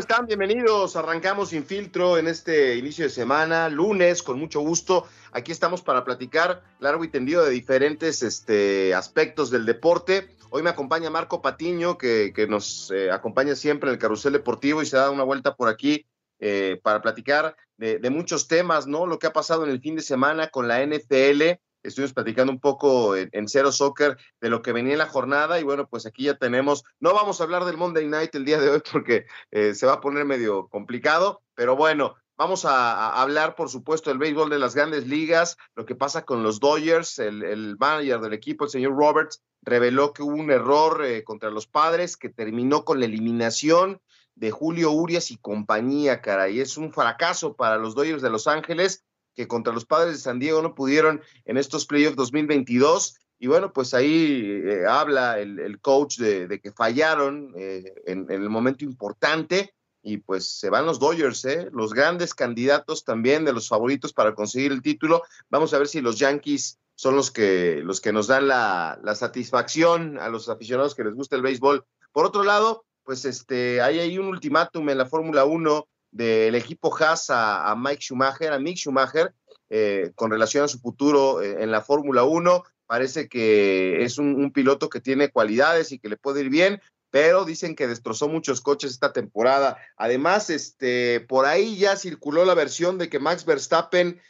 [0.00, 0.26] Están?
[0.26, 0.96] Bienvenidos.
[0.96, 5.06] Arrancamos sin filtro en este inicio de semana, lunes, con mucho gusto.
[5.30, 10.34] Aquí estamos para platicar largo y tendido de diferentes este, aspectos del deporte.
[10.48, 14.86] Hoy me acompaña Marco Patiño, que, nos eh, acompaña siempre en el carrusel deportivo y
[14.86, 16.06] se da una vuelta por aquí
[16.38, 19.04] eh, para platicar de, muchos temas, ¿no?
[19.04, 22.60] Lo que ha pasado en el fin de semana con la NFL, estuvimos platicando un
[22.60, 26.24] poco en, Cero Soccer de lo que venía en la jornada y bueno, pues aquí
[26.24, 29.74] ya tenemos, no vamos a hablar del Monday Night el día de hoy porque eh,
[29.74, 34.50] se va a poner medio complicado, pero bueno, vamos a, hablar por supuesto del béisbol
[34.50, 38.64] de las grandes ligas, lo que pasa con los Dodgers, el, el manager del equipo,
[38.64, 43.00] el señor Roberts, reveló que hubo un error eh, contra los padres que terminó con
[43.00, 44.00] la eliminación
[44.34, 48.46] de Julio Urias y compañía, cara, y es un fracaso para los Dodgers de Los
[48.46, 53.16] Ángeles que contra los padres de San Diego no pudieron en estos playoffs 2022.
[53.38, 58.84] Y bueno, pues ahí eh, habla el, coach de, que fallaron eh, en, el momento
[58.84, 59.72] importante
[60.02, 61.68] y pues se van los Dodgers, ¿eh?
[61.72, 65.22] los grandes candidatos también de los favoritos para conseguir el título.
[65.48, 69.14] Vamos a ver si los Yankees son los que, los que nos dan la, la
[69.14, 71.84] satisfacción a los aficionados que les gusta el béisbol.
[72.12, 76.94] Por otro lado, pues este, hay ahí un ultimátum en la Fórmula 1 del equipo
[76.96, 79.32] Haas a, Mike Schumacher, a Mick Schumacher,
[79.68, 82.64] eh, con relación a su futuro eh, en la Fórmula 1.
[82.86, 86.80] Parece que es un, un, piloto que tiene cualidades y que le puede ir bien,
[87.10, 89.76] pero dicen que destrozó muchos coches esta temporada.
[89.96, 94.20] Además, este, por ahí ya circuló la versión de que Max Verstappen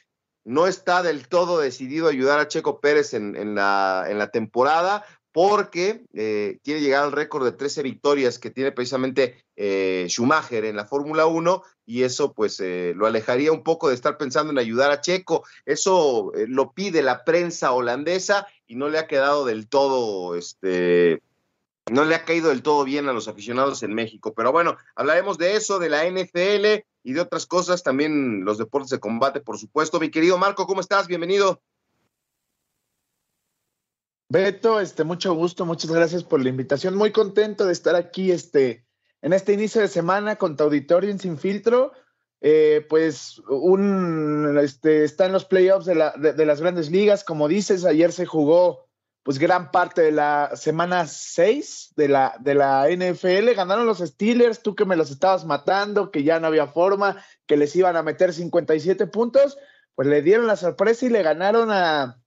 [0.45, 4.31] no está del todo decidido a ayudar a Checo Pérez en, en, la, en la
[4.31, 10.65] temporada, porque eh, quiere llegar al récord de 13 victorias que tiene precisamente eh, Schumacher
[10.65, 14.53] en la Fórmula 1 y eso pues eh, lo alejaría un poco de estar pensando
[14.53, 15.45] en ayudar a Checo.
[15.67, 21.21] Eso eh, lo pide la prensa holandesa y no le ha quedado del todo, este,
[21.91, 24.33] no le ha caído del todo bien a los aficionados en México.
[24.35, 28.91] Pero bueno, hablaremos de eso, de la NFL y de otras cosas, también los deportes
[28.91, 29.99] de combate, por supuesto.
[29.99, 31.09] Mi querido Marco, ¿cómo estás?
[31.09, 31.61] Bienvenido.
[34.31, 36.95] Beto, este, mucho gusto, muchas gracias por la invitación.
[36.95, 38.87] Muy contento de estar aquí este,
[39.23, 41.91] en este inicio de semana con tu auditorio en Sin Filtro.
[42.41, 47.25] Eh, pues un, este, está en los playoffs de, la, de, de, las grandes ligas.
[47.25, 48.89] Como dices, ayer se jugó
[49.25, 53.53] pues gran parte de la semana 6 de la, de la NFL.
[53.57, 57.57] Ganaron los Steelers, tú que me los estabas matando, que ya no había forma, que
[57.57, 59.59] les iban a meter 57 puntos.
[59.97, 62.20] Pues le dieron la sorpresa y le ganaron a,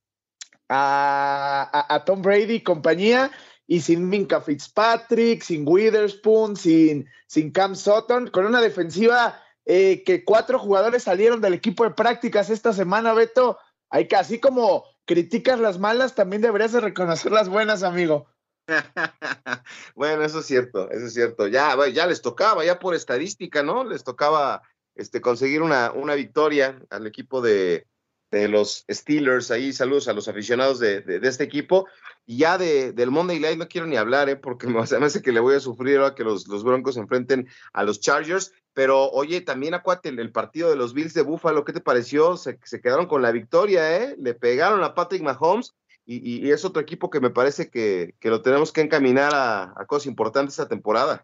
[0.69, 3.31] a, a, Tom Brady y compañía,
[3.67, 10.25] y sin Minka Fitzpatrick, sin Witherspoon, sin, sin Cam Sutton, con una defensiva eh, que
[10.25, 13.57] cuatro jugadores salieron del equipo de prácticas esta semana, Beto.
[13.89, 18.27] Hay que, así como criticas las malas, también deberías de reconocer las buenas, amigo.
[19.95, 21.47] bueno, eso es cierto, eso es cierto.
[21.47, 23.83] Ya, ya les tocaba, ya por estadística, ¿no?
[23.83, 24.61] Les tocaba
[24.95, 27.87] este, conseguir una, una victoria al equipo de,
[28.33, 31.87] de los Steelers, ahí saludos a los aficionados de, de, este equipo.
[32.25, 34.35] Y ya de, del Monday Night no quiero ni hablar, ¿eh?
[34.35, 37.47] porque me hace que le voy a sufrir ahora que los, los Broncos se enfrenten
[37.73, 38.51] a los Chargers.
[38.73, 42.35] Pero oye, también acuate el, el partido de los Bills de Buffalo, ¿qué te pareció?
[42.35, 44.15] Se, se quedaron con la victoria, ¿eh?
[44.17, 48.29] Le pegaron a Patrick Mahomes y, y, es otro equipo que me parece que, que
[48.29, 51.23] lo tenemos que encaminar a, a cosas importantes esta temporada.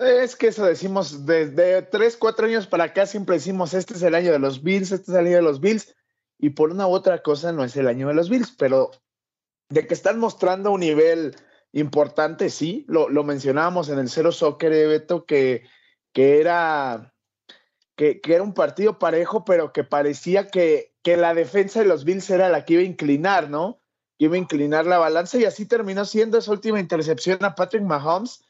[0.00, 4.14] Es que eso decimos desde tres, cuatro años para acá, siempre decimos, este es el
[4.14, 5.94] año de los Bills, este es el año de los Bills,
[6.40, 8.90] y por una u otra cosa no es el año de los Bills, pero
[9.68, 11.36] de que están mostrando un nivel
[11.72, 15.64] importante, sí, lo, lo mencionábamos en el Cero Soccer, Beto, que,
[16.12, 17.14] que, era,
[17.94, 22.04] que, que, era un partido parejo, pero que parecía que, que la defensa de los
[22.04, 23.80] Bills era la que iba a inclinar, ¿no?
[24.18, 27.84] Que iba a inclinar la balanza, y así terminó siendo esa última intercepción a Patrick
[27.84, 28.42] Mahomes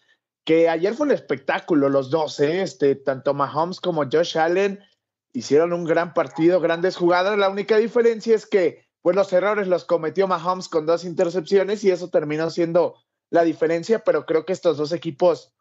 [0.45, 2.63] que ayer fue un espectáculo los dos, ¿eh?
[2.63, 4.81] este, tanto Mahomes como Josh Allen
[5.32, 7.38] hicieron un gran partido, grandes jugadas.
[7.38, 11.91] La única diferencia es que pues los errores los cometió Mahomes con dos intercepciones y
[11.91, 12.97] eso terminó siendo
[13.31, 15.55] la diferencia, pero creo que estos dos equipos,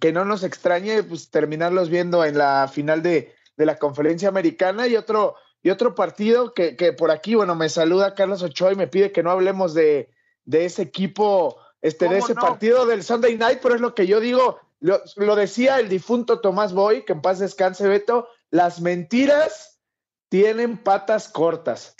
[0.00, 4.86] que no nos extrañe, pues terminarlos viendo en la final de, de la conferencia americana.
[4.86, 8.76] Y otro, y otro partido que, que, por aquí, bueno, me saluda Carlos Ochoa y
[8.76, 10.08] me pide que no hablemos de,
[10.44, 14.20] de ese equipo, este, de ese partido del Sunday Night, pero es lo que yo
[14.20, 19.82] digo, lo, lo decía el difunto Tomás Boy, que en paz descanse Beto, las mentiras
[20.30, 21.94] tienen patas cortas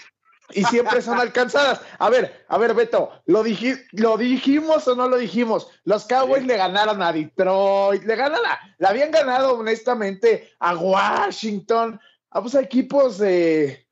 [0.55, 1.83] y siempre son alcanzadas.
[1.99, 3.45] A ver, a ver, Beto, ¿lo,
[3.93, 5.69] ¿lo dijimos o no lo dijimos?
[5.85, 12.01] Los Cowboys le ganaron a Detroit, le ganaron, a, le habían ganado honestamente a Washington,
[12.31, 13.87] a pues, equipos de,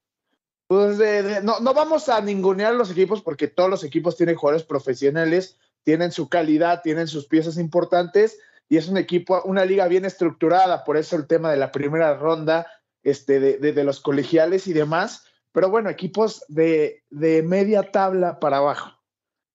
[0.67, 4.67] pues de, no, no vamos a ningunear los equipos porque todos los equipos tienen jugadores
[4.67, 8.39] profesionales, tienen su calidad, tienen sus piezas importantes
[8.69, 12.15] y es un equipo, una liga bien estructurada, por eso el tema de la primera
[12.17, 12.67] ronda
[13.03, 18.57] este, de, de, los colegiales y demás, pero bueno, equipos de, de media tabla para
[18.57, 18.91] abajo.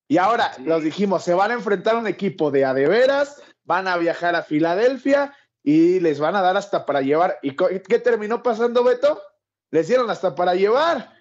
[0.07, 0.63] Y ahora, sí.
[0.63, 4.44] los dijimos, se van a enfrentar a un equipo de adeveras, van a viajar a
[4.44, 5.33] Filadelfia
[5.63, 7.39] y les van a dar hasta para llevar.
[7.41, 9.21] ¿Y qué terminó pasando, Beto?
[9.71, 11.11] Les dieron hasta para llevar.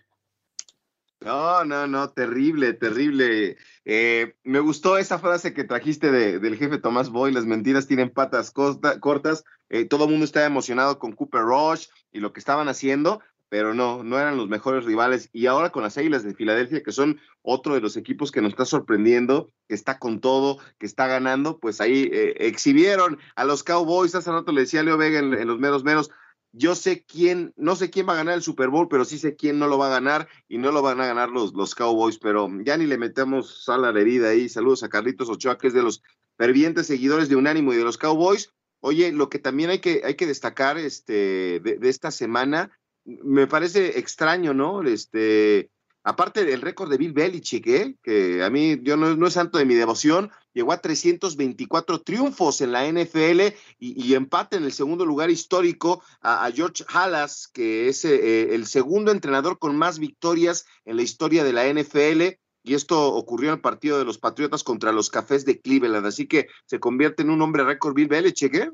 [1.21, 3.57] No, no, no, terrible, terrible.
[3.85, 8.11] Eh, me gustó esa frase que trajiste de, del jefe Tomás Boy, las mentiras tienen
[8.11, 9.45] patas corta, cortas.
[9.69, 13.75] Eh, todo el mundo estaba emocionado con Cooper Rush y lo que estaban haciendo, pero
[13.75, 15.29] no, no eran los mejores rivales.
[15.33, 18.53] Y ahora con las Águilas de Filadelfia, que son otro de los equipos que nos
[18.53, 23.65] está sorprendiendo, que está con todo, que está ganando, pues ahí eh, exhibieron a los
[23.65, 24.15] Cowboys.
[24.15, 26.13] Hace rato le decía a Leo Vega en, en los meros meros,
[26.53, 29.37] yo sé quién, no sé quién va a ganar el Super Bowl, pero sí sé
[29.37, 32.19] quién no lo va a ganar y no lo van a ganar los, los Cowboys,
[32.19, 34.49] pero ya ni le metemos sal a la herida ahí.
[34.49, 36.03] Saludos a Carlitos Ochoa, que es de los
[36.37, 38.53] fervientes seguidores de Unánimo y de los Cowboys.
[38.81, 42.71] Oye, lo que también hay que, hay que destacar este, de, de esta semana,
[43.05, 44.83] me parece extraño, ¿no?
[44.83, 45.71] Este,
[46.09, 47.95] aparte del récord de Bill Belichick, ¿eh?
[48.03, 52.73] que a mí yo no, es santo de mi devoción, llegó a 324 triunfos en
[52.73, 58.55] la NFL y, empate en el segundo lugar histórico a, George Halas, que es eh,
[58.55, 62.39] el segundo entrenador con más victorias en la historia de la NFL.
[62.63, 66.07] Y esto ocurrió en el partido de los Patriotas contra los Cafés de Cleveland.
[66.07, 68.71] Así que se convierte en un hombre récord Bill Belichick, ¿eh?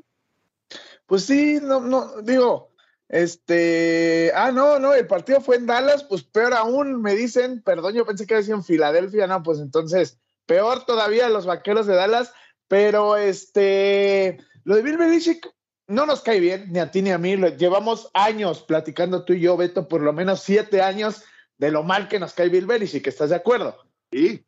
[1.05, 2.74] Pues sí, no, no, digo,
[3.07, 7.93] este, ah, no, no, el partido fue en Dallas, pues peor aún, me dicen, perdón,
[7.93, 12.33] yo pensé que decía en Filadelfia, no, pues entonces, peor todavía los vaqueros de Dallas,
[12.67, 15.47] pero este, lo de Bill Belichick
[15.87, 19.33] no nos cae bien, ni a ti ni a mí, lo, llevamos años platicando tú
[19.33, 21.23] y yo, Beto, por lo menos siete años
[21.57, 23.77] de lo mal que nos cae Bill Belichick, ¿estás de acuerdo?
[24.11, 24.45] Sí.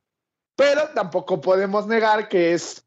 [0.55, 2.83] Pero tampoco podemos negar que es,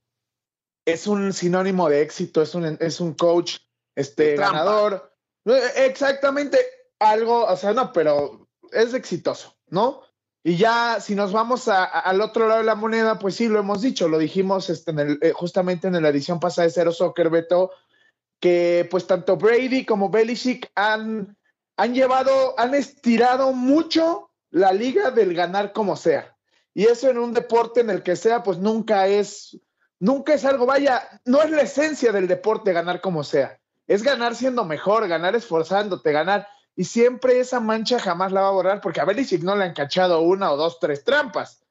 [0.85, 3.59] es un sinónimo de éxito, es un, es un coach
[3.95, 5.10] este, ganador
[5.45, 6.59] Exactamente
[6.99, 10.03] algo, o sea, no, pero es exitoso, ¿no?
[10.43, 13.83] Y ya, si nos vamos al otro lado de la moneda, pues sí, lo hemos
[13.83, 17.29] dicho, lo dijimos este, en el, eh, justamente en la edición pasada de Cero Soccer,
[17.29, 17.71] Beto,
[18.41, 21.37] que pues tanto Brady como Belichick han
[21.93, 26.37] llevado, han estirado mucho la liga del ganar como sea.
[26.73, 29.61] Y eso en un deporte en el que sea, pues nunca es,
[29.99, 33.60] nunca es algo, vaya, no es la esencia del deporte ganar como sea
[33.91, 36.47] es ganar siendo mejor, ganar esforzándote, ganar.
[36.77, 39.75] Y siempre esa mancha jamás la va a borrar, porque a Belichick no le han
[39.75, 41.65] cachado una o dos, tres trampas.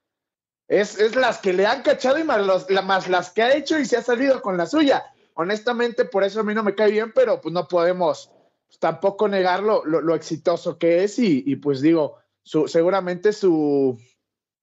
[0.67, 3.95] Es, es las que le han cachado y más, las que ha hecho y se
[3.95, 5.05] ha salido con la suya.
[5.33, 8.29] Honestamente, por eso a mí no me cae bien, pero pues no podemos
[8.67, 13.31] pues, tampoco negar lo, lo, lo, exitoso que es y, y pues digo, su, seguramente
[13.31, 13.97] su,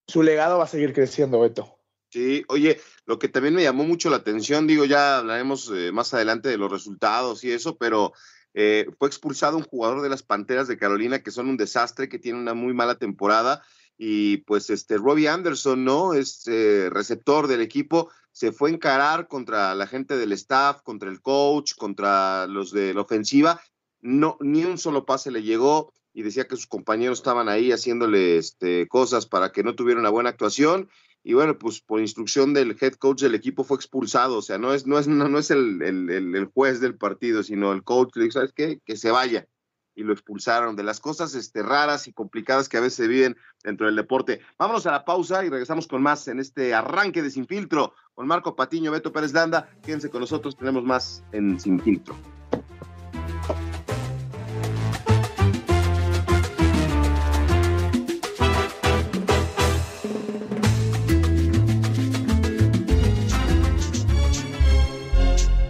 [0.06, 1.75] su legado va a seguir creciendo, Beto.
[2.10, 6.14] Sí, oye, lo que también me llamó mucho la atención, digo, ya hablaremos eh, más
[6.14, 8.12] adelante de los resultados y eso, pero
[8.54, 12.18] eh, fue expulsado un jugador de las Panteras de Carolina que son un desastre, que
[12.18, 13.62] tiene una muy mala temporada
[13.98, 16.14] y pues este Robbie Anderson, ¿no?
[16.14, 21.10] Es eh, receptor del equipo, se fue a encarar contra la gente del staff, contra
[21.10, 23.60] el coach, contra los de la ofensiva,
[24.00, 28.38] no, ni un solo pase le llegó y decía que sus compañeros estaban ahí haciéndole
[28.38, 30.88] este, cosas para que no tuviera una buena actuación
[31.28, 34.72] y bueno, pues por instrucción del head coach del equipo fue expulsado, o sea, no
[34.72, 38.14] es, no es, no, no es el, el, el, juez del partido, sino el coach
[38.14, 38.78] le dijo, ¿sabes qué?
[38.84, 39.48] Que se vaya.
[39.96, 43.36] Y lo expulsaron de las cosas este, raras y complicadas que a veces se viven
[43.64, 44.40] dentro del deporte.
[44.56, 48.28] Vámonos a la pausa y regresamos con más en este arranque de Sin Filtro con
[48.28, 49.68] Marco Patiño, Beto Pérez Landa.
[49.82, 52.14] Quédense con nosotros, tenemos más en Sin Filtro.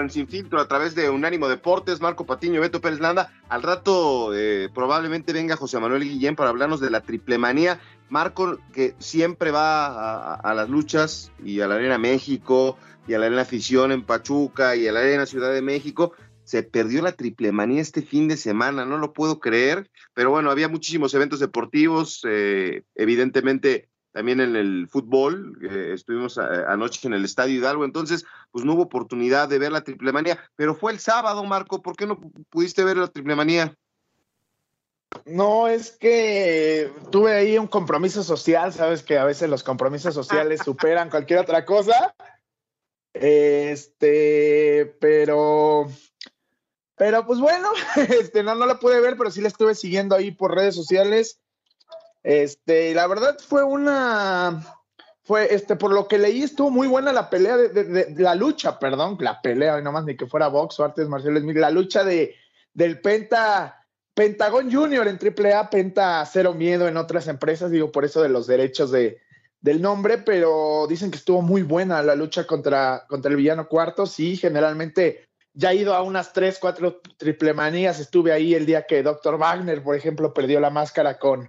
[0.00, 3.32] En Sin Filtro a través de Unánimo Deportes, Marco Patiño, Beto Pérez Landa.
[3.48, 7.80] Al rato eh, probablemente venga José Manuel Guillén para hablarnos de la triplemanía.
[8.10, 13.18] Marco, que siempre va a, a, las luchas y a la Arena México y a
[13.18, 16.12] la Arena Afición en Pachuca y a la Arena Ciudad de México,
[16.44, 20.68] se perdió la triplemanía este fin de semana, no lo puedo creer, pero bueno, había
[20.68, 27.24] muchísimos eventos deportivos, eh, evidentemente también en el fútbol, eh, estuvimos a, anoche en el
[27.24, 30.98] Estadio Hidalgo, entonces pues no hubo oportunidad de ver la triple manía, pero fue el
[30.98, 32.18] sábado, Marco, ¿por qué no
[32.50, 33.74] pudiste ver la triple manía?
[35.24, 40.60] No, es que tuve ahí un compromiso social, sabes que a veces los compromisos sociales
[40.64, 42.14] superan cualquier otra cosa.
[43.12, 45.88] Este, pero,
[46.96, 47.72] pero pues bueno,
[48.08, 51.40] este, no, no la pude ver, pero sí la estuve siguiendo ahí por redes sociales.
[52.22, 54.62] Este, la verdad fue una,
[55.22, 58.78] fue, este, por lo que leí, estuvo muy buena la pelea de, de, la lucha,
[58.78, 62.34] perdón, la pelea, no más ni que fuera box o artes marciales, la lucha de,
[62.74, 68.22] del Penta, Pentagón Junior en AAA, Penta Cero Miedo en otras empresas, digo, por eso
[68.22, 69.18] de los derechos de,
[69.60, 74.06] del nombre, pero dicen que estuvo muy buena la lucha contra, contra el villano cuarto,
[74.06, 78.86] sí, generalmente ya he ido a unas tres, cuatro triple manías, estuve ahí el día
[78.86, 79.38] que Dr.
[79.38, 81.48] Wagner, por ejemplo, perdió la máscara con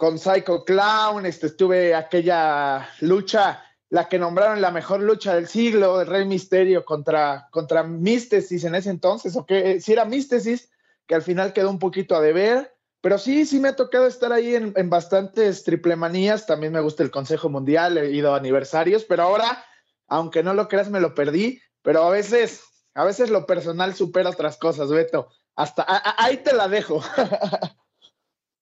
[0.00, 6.00] con Psycho Clown, este, estuve aquella lucha, la que nombraron la mejor lucha del siglo,
[6.00, 10.70] el Rey Misterio contra, contra Místesis en ese entonces, o que si era Místesis,
[11.06, 14.32] que al final quedó un poquito a deber, pero sí, sí me ha tocado estar
[14.32, 19.04] ahí en, en bastantes triplemanías, también me gusta el Consejo Mundial, he ido a aniversarios,
[19.04, 19.62] pero ahora,
[20.08, 22.62] aunque no lo creas, me lo perdí, pero a veces,
[22.94, 25.28] a veces lo personal supera otras cosas, Beto.
[25.56, 25.84] Hasta
[26.16, 27.02] ahí te la dejo.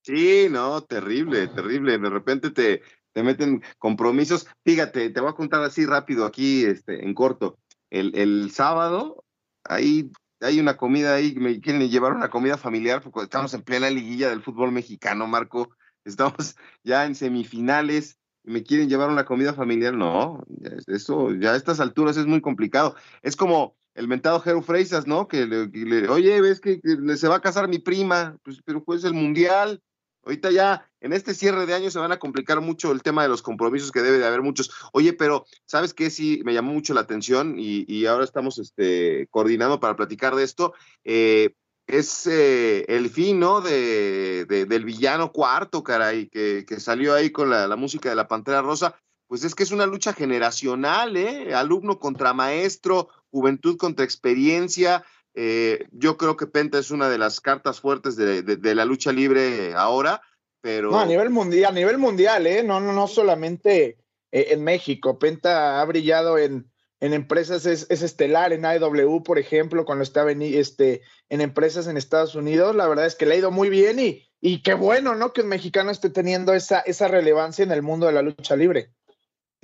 [0.09, 1.99] Sí, no, terrible, terrible.
[1.99, 2.81] De repente te,
[3.13, 4.47] te meten compromisos.
[4.65, 7.59] Fíjate, te voy a contar así rápido aquí, este, en corto.
[7.91, 9.23] El, el sábado,
[9.65, 10.11] ahí
[10.41, 14.31] hay una comida ahí, me quieren llevar una comida familiar, porque estamos en plena liguilla
[14.31, 15.77] del fútbol mexicano, Marco.
[16.07, 19.93] Estamos ya en semifinales y me quieren llevar una comida familiar.
[19.93, 20.43] No,
[20.87, 22.97] eso ya a estas alturas es muy complicado.
[23.21, 25.29] Es como el mentado Jero Freisas, ¿no?
[25.29, 28.63] Que le, que le, oye, ves que, que, se va a casar mi prima, pues,
[28.65, 29.83] pero pues el mundial.
[30.25, 33.29] Ahorita ya en este cierre de año se van a complicar mucho el tema de
[33.29, 34.71] los compromisos que debe de haber muchos.
[34.93, 36.11] Oye, pero ¿sabes qué?
[36.11, 40.45] Sí, me llamó mucho la atención y, y ahora estamos este, coordinando para platicar de
[40.45, 40.75] esto.
[41.05, 41.55] Eh,
[41.87, 43.63] es eh, el fin, ¿no?
[43.63, 48.15] De, de, del villano cuarto, caray, que, que salió ahí con la, la, música de
[48.15, 48.95] la Pantera Rosa.
[49.27, 51.55] Pues es que es una lucha generacional, ¿eh?
[51.55, 55.05] Alumno contra maestro, juventud contra experiencia.
[55.41, 59.73] Eh, yo creo que Penta es una de las cartas fuertes de, la lucha libre
[59.73, 60.21] ahora,
[60.61, 60.91] pero...
[60.91, 62.65] No, a nivel mundial, a nivel mundial, ¿eh?
[62.65, 63.99] No, no, no solamente
[64.33, 65.21] eh, en México.
[65.21, 66.69] Penta ha brillado en,
[66.99, 71.87] en empresas, es, es, estelar en AEW, por ejemplo, cuando estaba en, este, en empresas
[71.87, 72.75] en Estados Unidos.
[72.75, 75.33] La verdad es que le ha ido muy bien y, y qué bueno, ¿no?
[75.33, 78.93] Que un mexicano esté teniendo esa, esa relevancia en el mundo de la lucha libre.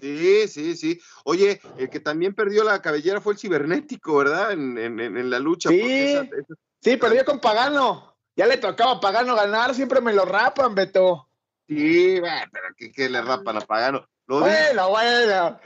[0.05, 1.01] Sí, sí, sí.
[1.25, 4.53] Oye, el que también perdió la cabellera fue el cibernético, ¿verdad?
[4.53, 5.71] En, en, en la lucha.
[5.71, 6.55] Sí, esa, esa...
[6.83, 8.15] sí, perdió con Pagano.
[8.37, 11.27] Ya le tocaba a Pagano ganar, siempre me lo rapan, Beto.
[11.67, 14.07] Sí, bueno, pero ¿qué, qué le rapan a Pagano?
[14.27, 15.61] Lo bueno, vi, bueno.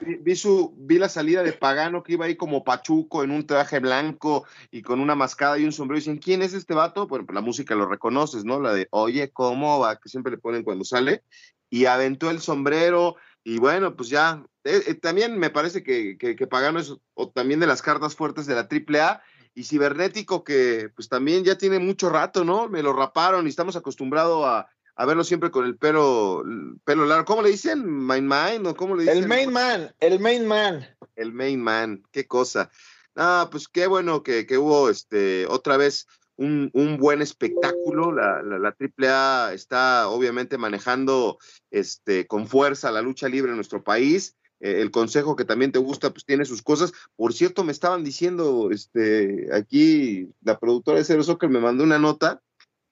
[0.00, 3.48] Vi, vi, su, vi la salida de Pagano que iba ahí como Pachuco en un
[3.48, 5.98] traje blanco y con una mascada y un sombrero.
[5.98, 7.08] Y dicen, ¿quién es este vato?
[7.08, 8.60] Bueno, pues la música lo reconoces, ¿no?
[8.60, 9.98] La de, oye, ¿cómo va?
[9.98, 11.24] Que siempre le ponen cuando sale
[11.72, 16.36] y aventó el sombrero y bueno, pues ya, eh, eh, también me parece que, que,
[16.36, 19.22] que, Pagano es o también de las cartas fuertes de la AAA
[19.54, 22.68] y Cibernético que pues también ya tiene mucho rato, ¿no?
[22.68, 27.06] Me lo raparon y estamos acostumbrados a, a verlo siempre con el pelo, el pelo
[27.06, 27.24] largo.
[27.24, 27.86] ¿Cómo le dicen?
[27.86, 28.66] ¿Main man?
[28.66, 29.22] ¿O cómo le dicen?
[29.22, 30.86] El main man, el main man.
[31.16, 32.70] El main man, qué cosa.
[33.16, 36.06] Ah, pues qué bueno que, que hubo este otra vez
[36.42, 38.12] un, un, buen espectáculo.
[38.12, 41.38] La, la, la, AAA está obviamente manejando
[41.70, 44.36] este, con fuerza la lucha libre en nuestro país.
[44.60, 46.92] Eh, el consejo que también te gusta, pues tiene sus cosas.
[47.16, 51.98] Por cierto, me estaban diciendo este, aquí, la productora de Cero Soccer me mandó una
[51.98, 52.40] nota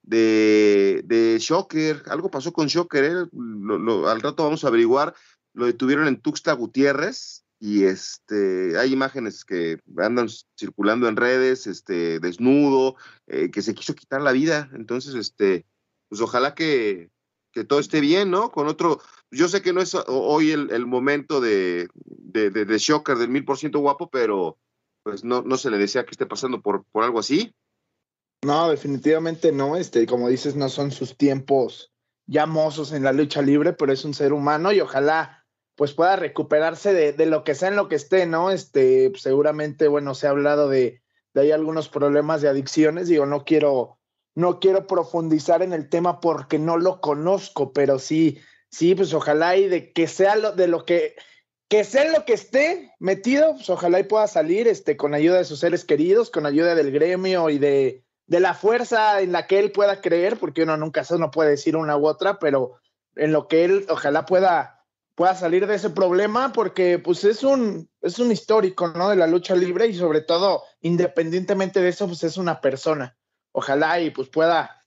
[0.02, 2.02] de, de Shocker.
[2.06, 3.10] Algo pasó con Shocker, ¿eh?
[4.06, 5.14] al rato vamos a averiguar.
[5.52, 12.18] Lo detuvieron en Tuxtla Gutiérrez, y este hay imágenes que andan circulando en redes este
[12.18, 15.66] desnudo eh, que se quiso quitar la vida entonces este
[16.10, 17.08] pues ojalá que,
[17.52, 18.50] que todo esté bien, ¿no?
[18.50, 19.00] Con otro,
[19.30, 23.56] yo sé que no es hoy el, momento de, de, de, Shocker del mil por
[23.56, 24.58] ciento guapo, pero
[25.04, 27.54] pues no, no se le desea que esté pasando por, por algo así.
[28.44, 29.76] No, definitivamente no.
[29.76, 31.92] Este, como dices, no son sus tiempos
[32.26, 35.39] ya mozos en la lucha libre, pero es un ser humano y ojalá
[35.80, 38.50] pues pueda recuperarse de, de lo que sea en lo que esté, ¿no?
[38.50, 41.00] Este, seguramente, bueno, se ha hablado de,
[41.32, 43.08] de algunos problemas de adicciones.
[43.08, 43.98] Digo, no quiero,
[44.34, 49.56] no quiero profundizar en el tema porque no lo conozco, pero sí, sí, pues ojalá
[49.56, 51.16] y de que sea lo, de lo que,
[51.70, 55.46] que sea lo que esté metido, pues ojalá y pueda salir este, con ayuda de
[55.46, 59.58] sus seres queridos, con ayuda del gremio y de, de la fuerza en la que
[59.58, 62.74] él pueda creer, porque uno nunca se no puede decir una u otra, pero
[63.16, 64.79] en lo que él ojalá pueda
[65.20, 69.10] pueda salir de ese problema porque pues es un es un histórico, ¿no?
[69.10, 73.18] de la lucha libre y sobre todo independientemente de eso pues es una persona.
[73.52, 74.82] Ojalá y pues pueda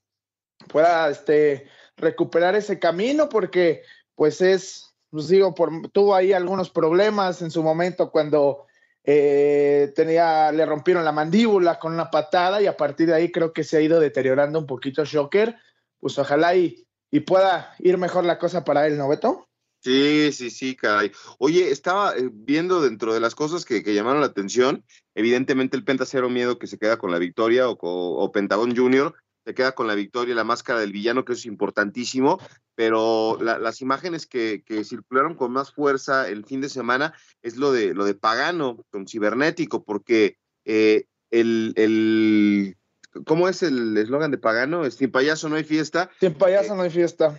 [0.69, 3.83] pueda este recuperar ese camino porque
[4.15, 8.65] pues es pues digo por tuvo ahí algunos problemas en su momento cuando
[9.03, 13.53] eh, tenía, le rompieron la mandíbula con una patada y a partir de ahí creo
[13.53, 15.55] que se ha ido deteriorando un poquito Shocker.
[15.99, 19.47] Pues ojalá y, y pueda ir mejor la cosa para él, ¿no, Beto?
[19.83, 21.11] Sí, sí, sí, caray.
[21.39, 26.05] Oye, estaba eh, viendo dentro de las cosas que, llamaron la atención, evidentemente el Penta
[26.05, 29.13] Cero Miedo que se queda con la victoria o, o, Pentagon Junior
[29.43, 32.39] se queda con la victoria, la máscara del villano, que es importantísimo,
[32.75, 37.73] pero las imágenes que, que, circularon con más fuerza el fin de semana es lo
[37.73, 42.77] de, lo de Pagano con Cibernético, porque eh, el, el,
[43.25, 44.89] ¿cómo es el eslogan de Pagano?
[44.91, 46.09] Sin payaso no hay fiesta.
[46.21, 47.37] Sin payaso no hay fiesta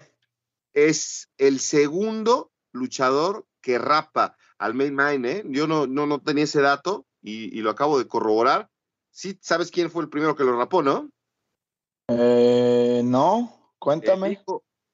[0.74, 5.42] es el segundo luchador que rapa al main main, ¿eh?
[5.46, 8.68] Yo no, no, no tenía ese dato y, lo acabo de corroborar.
[9.10, 11.10] Sí, ¿sabes quién fue el primero que lo rapó, no?
[12.08, 14.26] Eh, no, cuéntame.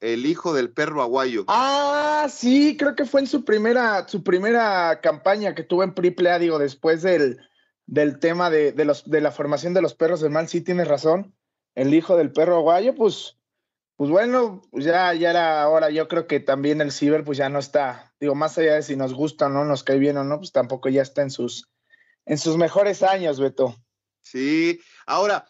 [0.00, 1.44] El hijo, del perro aguayo.
[1.48, 6.30] Ah, sí, creo que fue en su primera, su primera campaña que tuvo en Triple
[6.30, 7.38] A, digo, después del,
[7.86, 10.88] del tema de, de, los, de la formación de los perros del mal, sí tienes
[10.88, 11.34] razón.
[11.74, 13.39] El hijo del perro aguayo, pues
[14.00, 17.50] pues bueno, pues ya, ya era ahora, yo creo que también el ciber pues ya
[17.50, 20.24] no está, digo, más allá de si nos gusta o no, nos cae bien o
[20.24, 21.68] no, pues tampoco ya está en sus,
[22.24, 23.76] en sus mejores años, Beto.
[24.22, 25.44] Sí, ahora,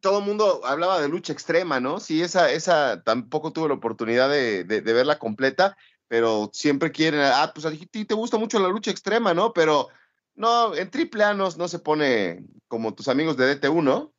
[0.00, 1.98] todo el mundo hablaba de lucha extrema, ¿no?
[1.98, 7.66] Sí, esa, esa tampoco tuve la oportunidad de, verla completa, pero siempre quieren, ah, pues
[7.66, 9.52] a ti te gusta mucho la lucha extrema, ¿no?
[9.52, 9.88] Pero
[10.36, 14.14] no, en triple A no, no se pone como tus amigos de DT1, ¿no?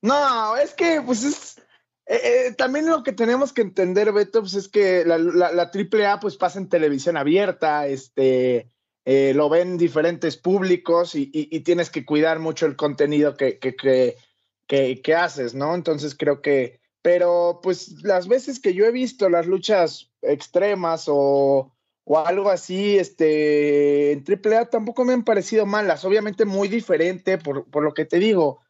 [0.00, 1.62] No, es que pues es
[2.06, 6.18] eh, eh, también lo que tenemos que entender, Beto, pues es que la, la, AAA
[6.20, 8.68] pues pasa en televisión abierta, este,
[9.04, 11.26] eh, lo ven diferentes públicos y,
[11.60, 15.74] tienes que cuidar mucho el contenido que, que, que, que, haces, ¿no?
[15.74, 21.72] Entonces creo que, pero pues las veces que yo he visto las luchas extremas o,
[22.04, 27.64] o algo así, este, en AAA tampoco me han parecido malas, obviamente muy diferente por,
[27.70, 28.60] por lo que te digo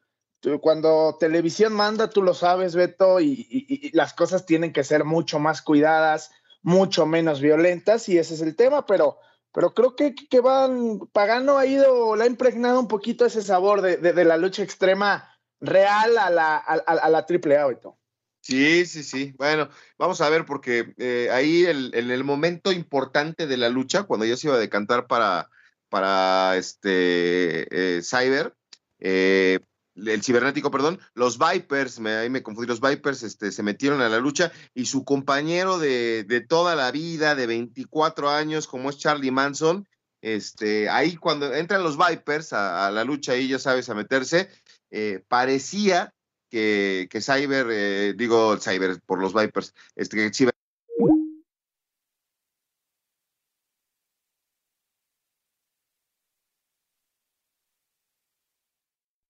[0.60, 5.62] cuando televisión manda, tú lo sabes, Beto, y, las cosas tienen que ser mucho más
[5.62, 9.18] cuidadas, mucho menos violentas, y ese es el tema, pero,
[9.52, 13.82] pero creo que, que van, Pagano ha ido, le ha impregnado un poquito ese sabor
[13.82, 15.28] de, la lucha extrema
[15.60, 17.96] real a la, a, la triple A, Beto.
[18.40, 19.32] Sí, sí, sí.
[19.38, 24.26] Bueno, vamos a ver, porque eh, ahí en el, momento importante de la lucha, cuando
[24.26, 25.48] ya se iba a decantar para,
[25.88, 28.56] para este eh, Cyber,
[28.98, 29.60] eh,
[29.94, 34.08] el cibernético, perdón, los Vipers, me, ahí me confundí, los Vipers este, se metieron a
[34.08, 38.98] la lucha y su compañero de, de, toda la vida, de 24 años, como es
[38.98, 39.86] Charlie Manson,
[40.22, 44.48] este, ahí cuando entran los Vipers a, la lucha, ahí ya sabes, a meterse,
[44.90, 46.14] eh, parecía
[46.48, 50.30] que, que Cyber, eh, digo Cyber por los Vipers, este, que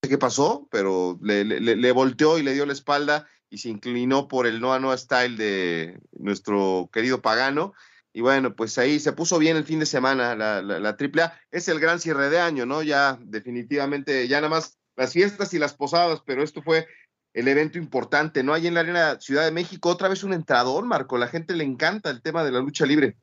[0.07, 4.59] qué pasó, pero le, volteó y le dio la espalda y se inclinó por el
[4.59, 7.73] Noa Noa Style de nuestro querido Pagano.
[8.11, 11.39] Y bueno, pues ahí se puso bien el fin de semana la, la, AAA.
[11.51, 12.83] Es el gran cierre de año, ¿no?
[12.83, 16.87] Ya definitivamente, ya nada más las fiestas y las posadas, pero esto fue
[17.33, 18.53] el evento importante, ¿no?
[18.53, 21.17] Ahí en la Arena Ciudad de México, otra vez un entrador, Marco.
[21.17, 23.17] La gente le encanta el tema de la lucha libre.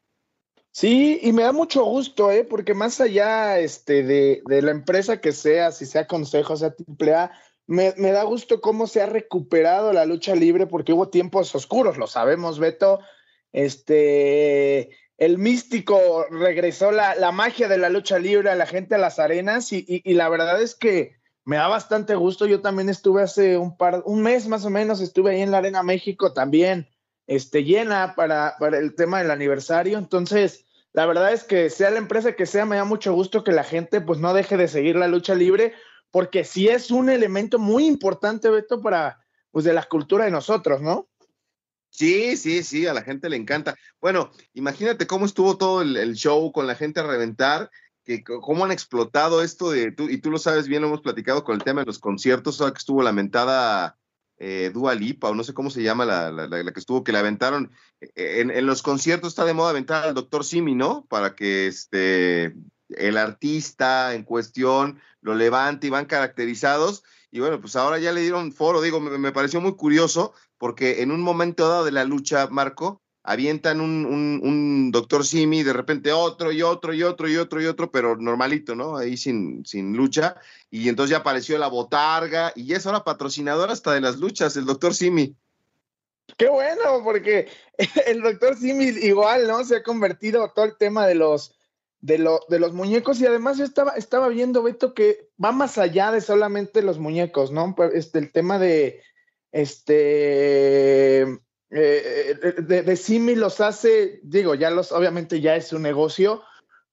[0.72, 2.44] Sí, y me da mucho gusto, ¿eh?
[2.44, 7.32] porque más allá este, de, de la empresa que sea, si sea Consejo, sea AAA,
[7.66, 11.98] me, me da gusto cómo se ha recuperado la lucha libre, porque hubo tiempos oscuros,
[11.98, 13.00] lo sabemos, Beto.
[13.52, 18.98] Este, el místico regresó la, la magia de la lucha libre a la gente a
[18.98, 22.46] las arenas, y, y, y la verdad es que me da bastante gusto.
[22.46, 25.58] Yo también estuve hace un par, un mes más o menos, estuve ahí en la
[25.58, 26.88] Arena México también,
[27.30, 29.98] este, llena para, para el tema del aniversario.
[29.98, 33.52] Entonces, la verdad es que sea la empresa que sea, me da mucho gusto que
[33.52, 35.72] la gente pues no deje de seguir la lucha libre,
[36.10, 40.82] porque sí es un elemento muy importante, Beto, para pues de la cultura de nosotros,
[40.82, 41.08] ¿no?
[41.88, 43.76] Sí, sí, sí, a la gente le encanta.
[44.00, 47.70] Bueno, imagínate cómo estuvo todo el, show con la gente a reventar,
[48.02, 51.44] que cómo han explotado esto de, tú, y tú lo sabes bien, lo hemos platicado
[51.44, 53.99] con el tema de los conciertos, que estuvo lamentada
[54.40, 57.20] eh, Dua Lipa, o no sé cómo se llama la, la, que estuvo, que la
[57.20, 57.70] aventaron.
[58.00, 61.04] Eh, en, los conciertos está de moda aventar al doctor Simi, ¿no?
[61.10, 62.56] Para que este,
[62.88, 67.04] el artista en cuestión lo levante y van caracterizados.
[67.30, 71.02] Y bueno, pues ahora ya le dieron foro, digo, me, me pareció muy curioso, porque
[71.02, 76.12] en un momento dado de la lucha, Marco, avientan un, un, doctor Simi, de repente
[76.12, 78.96] otro y otro y otro y otro y otro, pero normalito, ¿no?
[78.96, 80.36] Ahí sin, sin lucha.
[80.70, 84.64] Y entonces ya apareció la botarga y es ahora patrocinador hasta de las luchas, el
[84.64, 85.36] doctor Simi.
[86.36, 87.48] Qué bueno, porque
[88.06, 89.64] el doctor Simi igual, ¿no?
[89.64, 91.54] Se ha convertido todo el tema de los,
[92.00, 96.10] de, de los muñecos y además yo estaba, estaba viendo, Beto, que va más allá
[96.10, 97.74] de solamente los muñecos, ¿no?
[97.92, 99.02] Este, el tema de,
[99.52, 106.42] este, eh, de, de, Simi los hace, digo, ya los, obviamente ya es un negocio,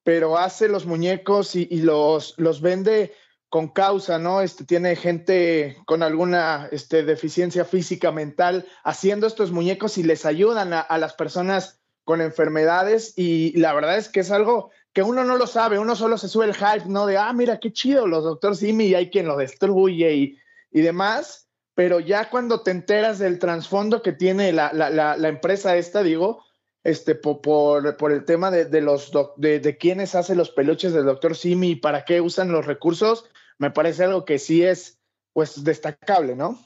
[0.04, 3.13] pero hace los muñecos y, los, los vende
[3.50, 4.42] con causa, ¿no?
[4.42, 10.74] Este, tiene gente con alguna este, deficiencia física, mental, haciendo estos muñecos y les ayudan
[10.74, 15.36] a, las personas con enfermedades y la verdad es que es algo que uno no
[15.36, 17.06] lo sabe, uno solo se sube el hype, ¿no?
[17.06, 20.38] De, ah, mira, qué chido los doctor Simi y hay quien lo destruye y,
[20.72, 21.47] y demás
[21.78, 26.44] pero ya cuando te enteras del trasfondo que tiene la, la, la, empresa esta, digo,
[26.84, 31.36] este, por, por, el tema de, de los de, quiénes hacen los peluches del doctor
[31.36, 33.26] Simi y para qué usan los recursos,
[33.60, 34.98] me parece algo que sí es
[35.34, 36.60] pues destacable, ¿no?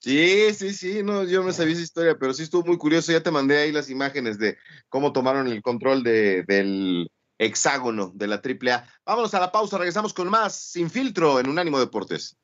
[0.00, 3.12] Sí, sí, sí, no, yo no sabía esa historia, pero sí estuvo muy curioso.
[3.12, 4.58] Ya te mandé ahí las imágenes de
[4.90, 8.86] cómo tomaron el control de, del hexágono de la AAA.
[9.06, 12.36] Vámonos a la pausa, regresamos con más Sin Filtro en Unánimo Deportes.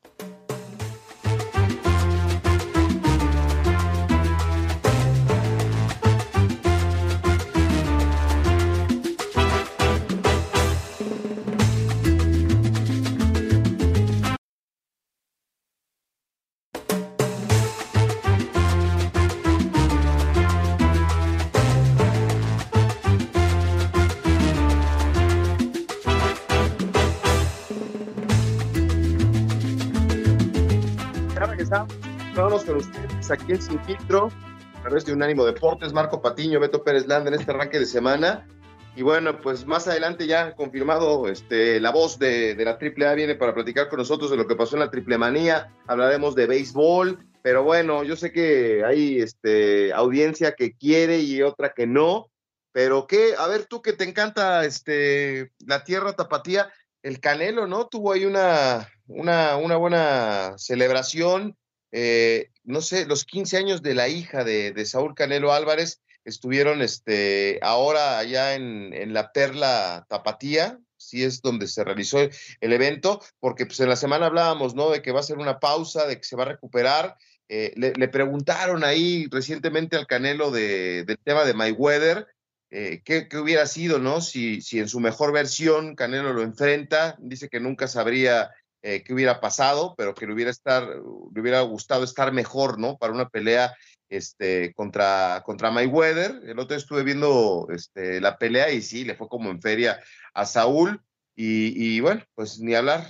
[32.66, 34.30] Con ustedes aquí en Sin Filtro,
[34.76, 38.46] a través de Unánimo Deportes, Marco Patiño, Beto Pérez Landa en este arranque de semana.
[38.94, 43.36] Y bueno, pues más adelante ya confirmado, este, la voz de, de la AAA viene
[43.36, 45.72] para platicar con nosotros de lo que pasó en la Triple Manía.
[45.86, 51.72] Hablaremos de béisbol, pero bueno, yo sé que hay este, audiencia que quiere y otra
[51.72, 52.30] que no.
[52.72, 56.70] Pero qué, a ver, tú que te encanta este, la tierra tapatía,
[57.02, 57.86] el Canelo, ¿no?
[57.86, 61.56] Tuvo ahí una, una, una buena celebración
[61.92, 67.58] eh, no sé, los 15 años de la hija de, Saúl Canelo Álvarez estuvieron este,
[67.62, 73.80] ahora allá en, la Perla Tapatía, sí es donde se realizó el evento, porque pues
[73.80, 74.90] en la semana hablábamos, ¿no?
[74.90, 77.16] De que va a ser una pausa, de que se va a recuperar.
[77.48, 82.26] Eh, le, preguntaron ahí recientemente al Canelo de, del tema de Mayweather,
[82.70, 84.22] eh, ¿qué, ¿qué, hubiera sido, ¿no?
[84.22, 88.50] Si, si en su mejor versión Canelo lo enfrenta, dice que nunca sabría
[88.82, 92.98] eh, qué hubiera pasado, pero que le hubiera, estar, le hubiera gustado estar mejor, ¿no?
[92.98, 93.72] Para una pelea
[94.08, 96.40] este, contra, contra Mayweather.
[96.44, 100.00] El otro día estuve viendo este, la pelea y sí, le fue como en feria
[100.34, 101.00] a Saúl.
[101.34, 103.08] Y, bueno, pues ni hablar,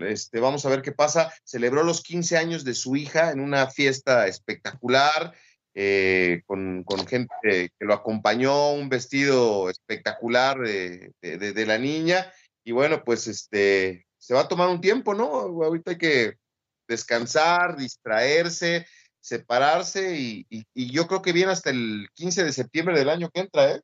[0.00, 1.32] este, vamos a ver qué pasa.
[1.44, 5.34] Celebró los 15 años de su hija en una fiesta espectacular,
[5.74, 12.32] eh, con, con, gente que lo acompañó, un vestido espectacular de, de, de, la niña.
[12.64, 15.26] Y bueno, pues este, se va a tomar un tiempo, ¿no?
[15.26, 16.38] Ahorita hay que
[16.86, 18.86] descansar, distraerse,
[19.20, 23.72] separarse y, yo creo que viene hasta el 15 de septiembre del año que entra,
[23.72, 23.80] ¿eh?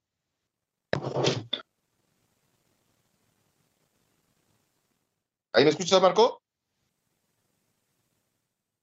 [5.53, 6.43] ¿Ahí me escuchas, Marco?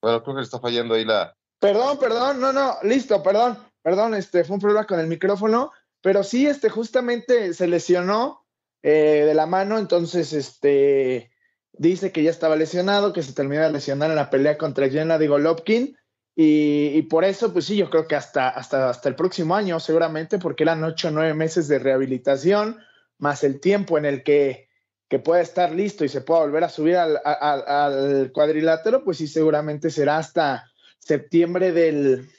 [0.01, 1.35] Bueno, creo que le está fallando ahí la...
[1.59, 6.23] Perdón, perdón, no, no, listo, perdón, perdón, este, fue un problema con el micrófono, pero
[6.23, 8.45] sí, este, justamente se lesionó
[8.81, 11.31] eh, de la mano, entonces, este,
[11.73, 15.27] dice que ya estaba lesionado, que se terminó de lesionar en la pelea contra Gennady
[15.27, 15.97] Golovkin.
[16.36, 19.79] Y, y, por eso, pues sí, yo creo que hasta, hasta, hasta el próximo año,
[19.79, 22.79] seguramente, porque eran ocho o nueve meses de rehabilitación,
[23.17, 24.69] más el tiempo en el que,
[25.10, 29.27] que pueda estar listo y se pueda volver a subir al, al cuadrilátero, pues sí,
[29.27, 32.29] seguramente será hasta septiembre del,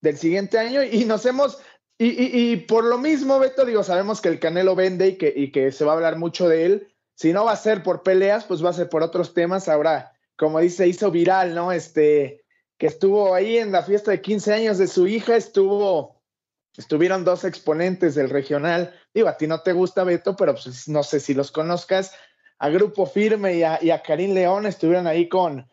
[0.00, 1.60] del siguiente año y nos hemos,
[2.00, 5.72] y, por lo mismo, Beto, digo, sabemos que el Canelo vende y que, y que
[5.72, 6.88] se va a hablar mucho de él.
[7.18, 9.68] Si no va a ser por peleas, pues va a ser por otros temas.
[9.68, 11.72] Ahora, como dice, hizo viral, ¿no?
[11.72, 12.44] Este,
[12.76, 16.22] que estuvo ahí en la fiesta de 15 años de su hija, estuvo,
[16.76, 18.94] estuvieron dos exponentes del regional.
[19.12, 22.12] Digo, a ti no te gusta, Beto, pero pues no sé si los conozcas.
[22.60, 25.68] A Grupo Firme y a, Karim León estuvieron ahí con,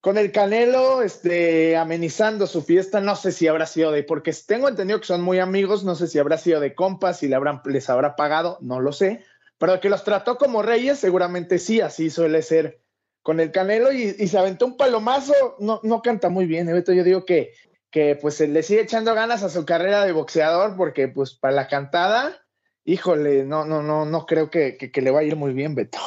[0.00, 4.66] con el Canelo este, amenizando su fiesta, no sé si habrá sido de, porque tengo
[4.66, 7.60] entendido que son muy amigos, no sé si habrá sido de compas, si le habrán,
[7.66, 9.26] les habrá pagado, no lo sé,
[9.60, 12.80] pero que los trató como reyes, seguramente sí, así suele ser
[13.22, 17.04] con el Canelo y, se aventó un palomazo, no, no canta muy bien, Beto, yo
[17.04, 17.52] digo que,
[17.90, 21.68] que pues le sigue echando ganas a su carrera de boxeador, porque pues para la
[21.68, 22.42] cantada,
[22.86, 25.74] híjole, no, no, no, no creo que, que, que le vaya a ir muy bien,
[25.74, 25.98] Beto.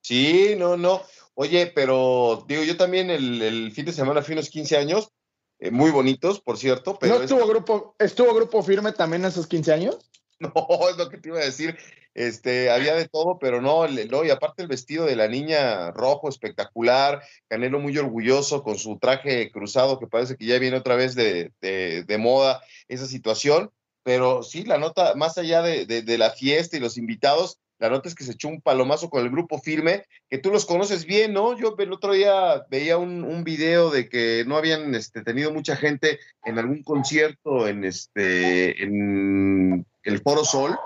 [0.00, 1.02] Sí, no, no.
[1.34, 5.12] Oye, pero digo, yo también el, fin de semana fui unos 15 años,
[5.58, 6.98] eh, muy bonitos, por cierto.
[6.98, 9.98] Pero ¿No estuvo, grupo, estuvo grupo firme también esos 15 años?
[10.54, 11.76] No, es lo que te iba a decir.
[12.14, 16.28] Este, había de todo, pero no, no, y aparte el vestido de la niña rojo
[16.28, 21.14] espectacular, Canelo muy orgulloso con su traje cruzado que parece que ya viene otra vez
[21.14, 23.70] de, de, moda esa situación,
[24.02, 28.08] pero sí, la nota, más allá de, de, la fiesta y los invitados, la nota
[28.08, 31.32] es que se echó un palomazo con el grupo firme, que tú los conoces bien,
[31.32, 31.56] ¿no?
[31.56, 35.76] Yo el otro día veía un, un video de que no habían este, tenido mucha
[35.76, 40.78] gente en algún concierto en, este, en el Foro Sol,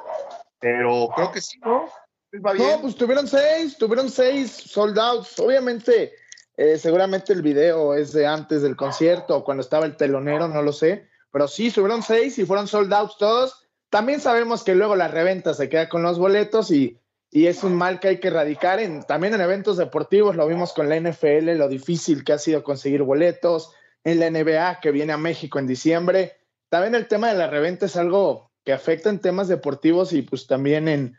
[0.61, 1.89] pero creo que sí, ¿no?
[2.33, 5.39] No, pues tuvieron seis, tuvieron seis sold outs.
[5.39, 6.15] Obviamente,
[6.57, 10.63] eh, seguramente el video es de antes del concierto o cuando estaba el telonero, no
[10.63, 11.09] lo sé.
[11.31, 13.62] Pero sí, tuvieron seis y fueron sold outs todos.
[13.93, 16.99] También sabemos que luego la reventa se queda con los boletos y,
[17.31, 18.81] es un mal que hay que erradicar.
[18.81, 22.65] En, también en eventos deportivos lo vimos con la NFL, lo difícil que ha sido
[22.65, 26.39] conseguir boletos, en la NBA que viene a México en diciembre.
[26.71, 30.47] También el tema de la reventa es algo que afecta en temas deportivos y pues
[30.47, 31.19] también en,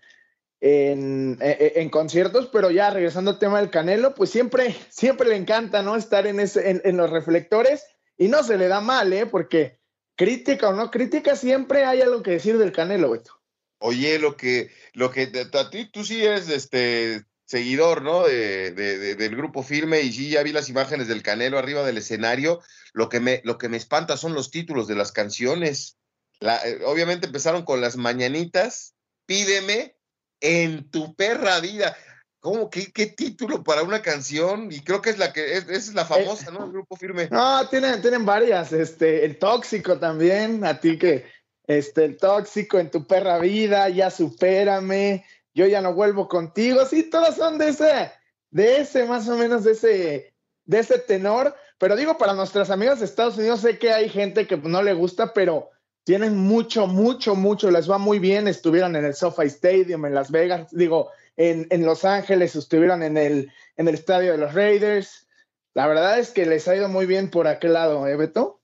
[0.60, 5.36] en, e, e, conciertos, pero ya regresando al tema del Canelo, pues siempre, siempre le
[5.36, 5.96] encanta, ¿no?
[5.96, 7.86] Estar en, ese, en los reflectores
[8.18, 9.28] y no se le da mal, ¿eh?
[9.28, 9.83] Porque
[10.16, 13.40] crítica o no crítica, siempre hay algo que decir del Canelo, Beto.
[13.80, 18.24] Oye, lo que, lo que a ti, tú sí eres este seguidor, ¿no?
[18.24, 22.62] De, del grupo firme y sí ya vi las imágenes del Canelo arriba del escenario.
[22.94, 25.98] Lo que me, lo que me espanta son los títulos de las canciones.
[26.40, 28.96] Eh, obviamente empezaron con las mañanitas.
[29.26, 29.96] Pídeme
[30.40, 31.96] en tu perra vida.
[32.44, 32.70] ¿Cómo?
[32.70, 34.70] ¿Qué, ¿Qué, título para una canción?
[34.70, 36.66] Y creo que es la que es, es la famosa, ¿no?
[36.66, 37.30] El grupo firme.
[37.32, 38.74] No, tienen, tienen varias.
[38.74, 41.26] Este, el tóxico también, a ti que,
[41.68, 46.86] este, el tóxico en tu perra vida, ya supérame, yo ya no vuelvo contigo.
[46.86, 48.12] Sí, todas son de ese,
[48.52, 50.34] de ese, más o menos de ese,
[50.66, 51.56] de ese tenor.
[51.78, 54.92] Pero digo, para nuestras amigas de Estados Unidos, sé que hay gente que no le
[54.92, 55.70] gusta, pero
[56.04, 58.50] tienen mucho, mucho, mucho, les va muy bien.
[58.50, 63.52] Estuvieron en el SoFi Stadium, en Las Vegas, digo, en, Los Ángeles, estuvieron en el,
[63.78, 65.28] en el estadio de los Raiders.
[65.74, 68.62] La verdad es que les ha ido muy bien por aquel lado, ¿eh, Beto?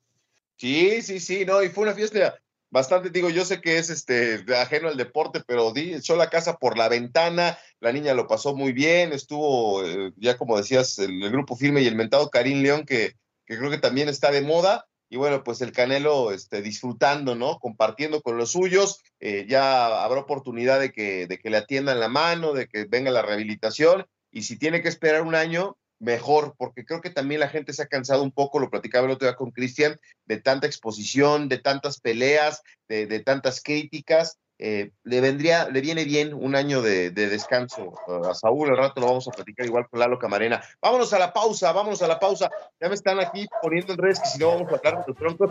[0.57, 4.43] Sí, sí, sí, no, y fue una fiesta bastante, digo, yo sé que es este
[4.55, 8.55] ajeno al deporte, pero di, echó la casa por la ventana, la niña lo pasó
[8.55, 12.85] muy bien, estuvo, eh, ya como decías, el, grupo firme y el mentado Karim León,
[12.85, 17.35] que, que creo que también está de moda, y bueno, pues el Canelo este, disfrutando,
[17.35, 17.59] ¿no?
[17.59, 22.09] Compartiendo con los suyos, eh, ya habrá oportunidad de que, de que le atiendan la
[22.09, 26.85] mano, de que venga la rehabilitación, y si tiene que esperar un año, mejor, porque
[26.85, 29.35] creo que también la gente se ha cansado un poco, lo platicaba el otro día
[29.35, 35.69] con Cristian, de tanta exposición, de tantas peleas, de, de tantas críticas, eh, le vendría,
[35.69, 37.93] le viene bien un año de, descanso
[38.29, 38.69] a Saúl.
[38.69, 40.61] Al rato lo vamos a platicar igual con Lalo Camarena.
[40.81, 42.49] Vámonos a la pausa, vámonos a la pausa.
[42.79, 45.17] Ya me están aquí poniendo en redes que si no vamos a hablar de los
[45.17, 45.49] broncos.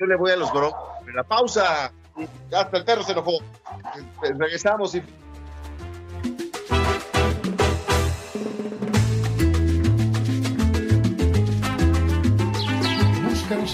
[0.00, 0.80] Yo le voy a los broncos.
[1.14, 1.92] La pausa,
[2.52, 3.38] hasta el perro se enojó.
[4.22, 5.02] Regresamos y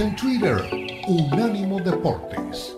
[0.01, 0.59] en Twitter,
[1.07, 2.77] Unánimo Deportes.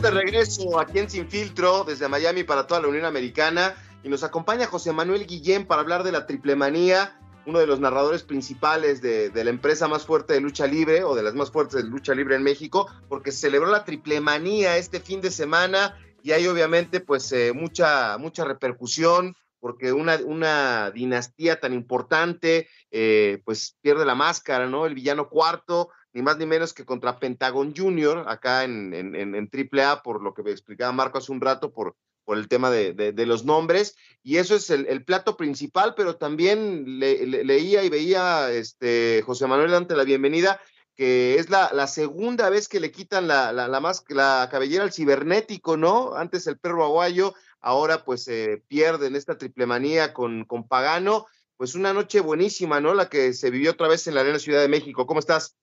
[0.00, 4.24] De regreso aquí en Sin Filtro, desde Miami para toda la Unión Americana, y nos
[4.24, 9.02] acompaña José Manuel Guillén para hablar de la triple manía, uno de los narradores principales
[9.02, 12.14] de, la empresa más fuerte de lucha libre, o de las más fuertes de lucha
[12.14, 16.46] libre en México, porque se celebró la triple manía este fin de semana, y hay
[16.46, 24.06] obviamente pues eh, mucha, mucha repercusión, porque una, una dinastía tan importante, eh, pues pierde
[24.06, 24.86] la máscara, ¿no?
[24.86, 29.50] El villano cuarto, ni más ni menos que contra Pentagon Junior, acá en, en, en,
[29.50, 32.92] AAA, por lo que me explicaba Marco hace un rato, por, por el tema de,
[32.92, 39.22] de, los nombres, y eso es el, plato principal, pero también leía y veía este,
[39.24, 40.60] José Manuel ante la bienvenida,
[40.94, 45.76] que es la, segunda vez que le quitan la, la, la, la cabellera al cibernético,
[45.76, 46.14] ¿no?
[46.14, 51.26] Antes el perro aguayo, ahora pues eh, pierden esta triple manía con, con Pagano.
[51.56, 52.92] Pues una noche buenísima, ¿no?
[52.92, 55.06] La que se vivió otra vez en la Arena Ciudad de México.
[55.06, 55.56] ¿Cómo estás?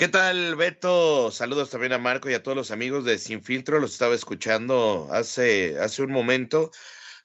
[0.00, 1.30] ¿Qué tal, Beto?
[1.30, 3.78] Saludos también a Marco y a todos los amigos de Sin Filtro.
[3.78, 6.70] Los estaba escuchando hace, hace un momento.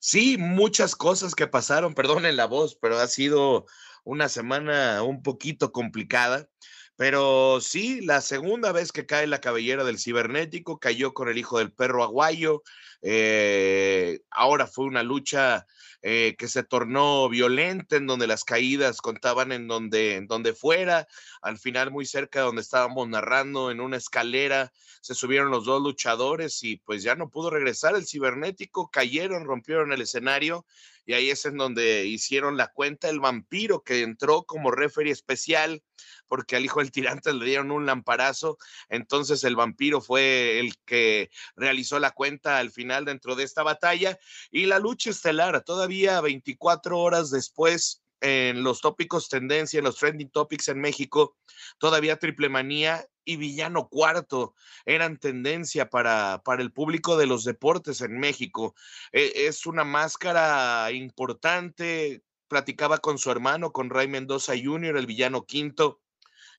[0.01, 3.65] Sí, muchas cosas que pasaron, perdonen la voz, pero ha sido
[4.03, 6.49] una semana un poquito complicada.
[6.97, 11.59] Pero sí, la segunda vez que cae la cabellera del cibernético, cayó con el hijo
[11.59, 12.61] del perro aguayo.
[13.01, 15.65] Eh, ahora fue una lucha
[16.07, 21.07] eh, que se tornó violenta, en donde las caídas contaban en donde, en donde fuera,
[21.45, 25.79] al final muy cerca de donde estábamos narrando, en una escalera, se subieron los dos
[25.79, 30.65] luchadores y pues ya no pudo regresar el cibernético, cayeron, rompieron el escenario
[31.05, 35.83] y ahí es en donde hicieron la cuenta el vampiro que entró como referee especial
[36.27, 38.57] porque al hijo del tirante le dieron un lamparazo,
[38.89, 44.17] entonces el vampiro fue el que realizó la cuenta al final dentro de esta batalla
[44.49, 50.31] y la lucha estelar todavía 24 horas después en los tópicos tendencia, en los trending
[50.31, 51.37] topics en México,
[51.77, 58.01] todavía triple manía y villano cuarto eran tendencia para, para el público de los deportes
[58.01, 58.73] en México.
[59.11, 62.23] E, es una máscara importante.
[62.47, 66.01] Platicaba con su hermano, con Ray Mendoza Jr., el villano quinto,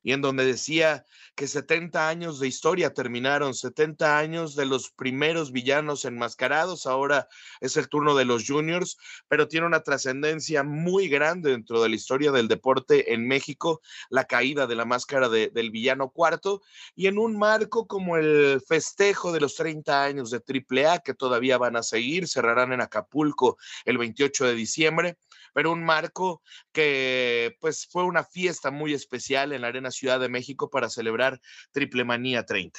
[0.07, 5.51] y en donde decía que 70 años de historia terminaron, 70 años de los primeros
[5.51, 7.27] villanos enmascarados, ahora
[7.61, 11.97] es el turno de los juniors, pero tiene una trascendencia muy grande dentro de la
[11.97, 16.63] historia del deporte en México, la caída de la máscara del villano cuarto,
[16.95, 21.59] y en un marco como el festejo de los 30 años de AAA, que todavía
[21.59, 25.19] van a seguir, cerrarán en Acapulco el 28 de diciembre,
[25.57, 30.29] pero un marco que pues fue una fiesta muy especial en la Arena Ciudad de
[30.29, 31.41] México para celebrar
[31.73, 32.79] Triple Manía 30.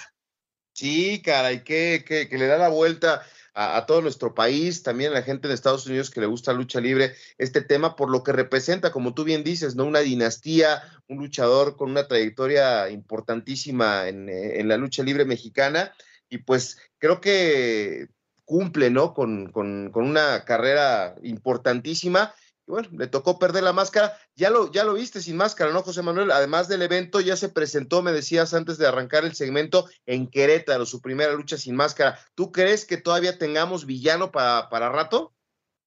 [0.73, 5.15] Sí, caray, que, que, que le da la vuelta a, todo nuestro país, también a
[5.15, 8.31] la gente de Estados Unidos que le gusta lucha libre, este tema por lo que
[8.31, 9.85] representa, como tú bien dices, ¿no?
[9.85, 15.95] Una dinastía, un luchador con una trayectoria importantísima en, en la lucha libre mexicana,
[16.29, 18.09] y pues creo que
[18.45, 19.15] cumple, ¿no?
[19.15, 22.35] Con, con, con una carrera importantísima
[22.67, 24.17] bueno, le tocó perder la máscara.
[24.35, 26.31] Ya lo, ya lo viste sin máscara, ¿no, José Manuel?
[26.31, 30.85] Además del evento, ya se presentó, me decías antes de arrancar el segmento, en Querétaro,
[30.85, 32.19] su primera lucha sin máscara.
[32.35, 35.33] ¿Tú crees que todavía tengamos villano para, para rato?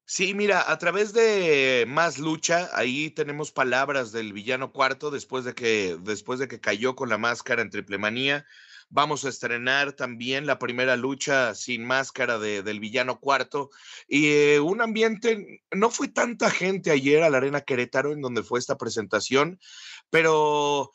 [0.06, 5.54] Sí, mira, a través de Más Lucha, ahí tenemos palabras del villano cuarto después de
[5.54, 8.44] que, después de que cayó con la máscara en Triple Manía.
[8.92, 13.70] Vamos a estrenar también la primera lucha sin máscara de, del villano cuarto.
[14.08, 18.42] Y eh, un ambiente, no fue tanta gente ayer a la Arena Querétaro en donde
[18.42, 19.60] fue esta presentación,
[20.10, 20.90] pero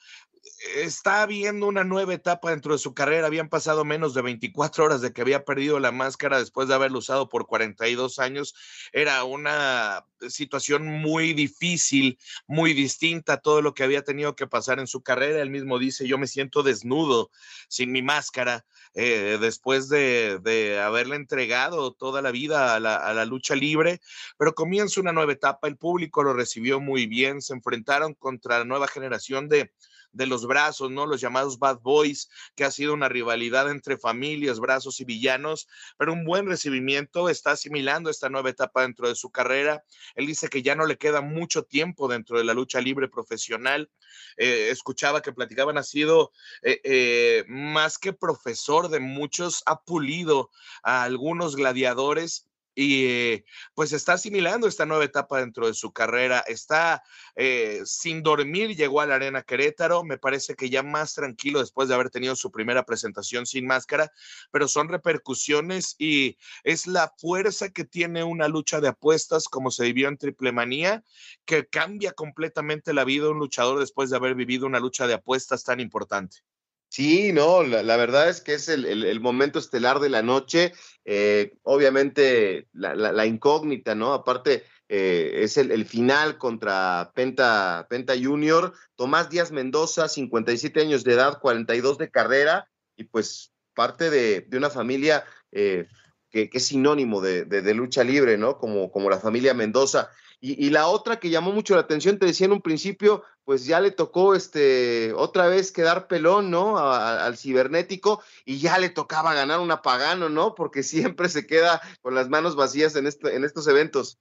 [0.76, 3.28] está viendo una nueva etapa dentro de su carrera.
[3.28, 7.00] Habían pasado menos de 24 horas de que había perdido la máscara después de haberlo
[7.00, 8.56] usado por 42 años.
[8.92, 14.80] Era una situación muy difícil, muy distinta a todo lo que había tenido que pasar
[14.80, 15.42] en su carrera.
[15.42, 17.32] Él mismo dice, yo me siento desnudo
[17.68, 23.14] sin mi máscara eh, después de, de, haberle entregado toda la vida a la, a
[23.14, 24.00] la lucha libre,
[24.38, 25.68] pero comienza una nueva etapa.
[25.68, 29.74] El público lo recibió muy bien, se enfrentaron contra la nueva generación de
[30.16, 31.06] de los brazos, ¿no?
[31.06, 36.14] Los llamados Bad Boys, que ha sido una rivalidad entre familias, brazos y villanos, pero
[36.14, 39.84] un buen recibimiento, está asimilando esta nueva etapa dentro de su carrera.
[40.16, 43.90] Él dice que ya no le queda mucho tiempo dentro de la lucha libre profesional.
[44.38, 50.50] Eh, escuchaba que platicaban, ha sido eh, eh, más que profesor de muchos, ha pulido
[50.82, 56.44] a algunos gladiadores y eh, pues está asimilando esta nueva etapa dentro de su carrera.
[56.46, 57.02] Está
[57.36, 61.88] eh, sin dormir, llegó a la Arena Querétaro, me parece que ya más tranquilo después
[61.88, 64.12] de haber tenido su primera presentación sin máscara,
[64.52, 69.86] pero son repercusiones y es la fuerza que tiene una lucha de apuestas como se
[69.86, 71.04] vivió en Triple Manía,
[71.46, 75.14] que cambia completamente la vida de un luchador después de haber vivido una lucha de
[75.14, 76.44] apuestas tan importante.
[76.90, 80.72] Sí, no, la, verdad es que es el, momento estelar de la noche.
[81.04, 84.14] Eh, obviamente, la, incógnita, ¿no?
[84.14, 88.74] Aparte, eh, es el, final contra Penta, Penta Junior.
[88.96, 94.70] Tomás Díaz Mendoza, 57 años de edad, 42 de carrera, y pues parte de, una
[94.70, 95.88] familia eh,
[96.30, 98.58] que, es sinónimo de, lucha libre, ¿no?
[98.58, 100.10] Como, como la familia Mendoza.
[100.42, 103.80] Y, la otra que llamó mucho la atención, te decía en un principio, pues ya
[103.80, 106.78] le tocó este otra vez quedar pelón, ¿no?
[106.78, 110.54] al cibernético y ya le tocaba ganar un apagano, ¿no?
[110.54, 114.20] Porque siempre se queda con las manos vacías en, este, en estos eventos.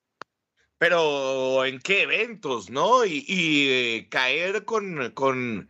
[0.78, 3.04] Pero ¿en qué eventos, no?
[3.04, 5.68] Y, eh, caer con, con,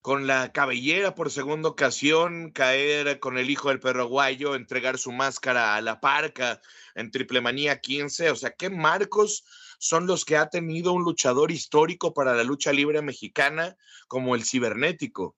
[0.00, 5.10] con la cabellera por segunda ocasión, caer con el hijo del perro guayo, entregar su
[5.12, 6.60] máscara a la parca
[6.94, 9.44] en Triple Manía 15, o sea, ¿qué marcos
[9.82, 13.76] son los que ha tenido un luchador histórico para la lucha libre mexicana
[14.06, 15.36] como el cibernético.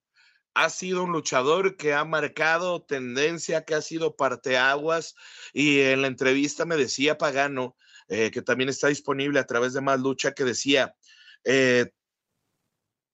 [0.52, 5.14] Ha sido un luchador que ha marcado tendencia, que ha sido parteaguas
[5.54, 7.74] y en la entrevista me decía Pagano,
[8.08, 10.94] eh, que también está disponible a través de Más Lucha, que decía,
[11.44, 11.90] eh,